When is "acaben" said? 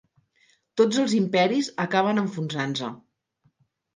1.85-2.21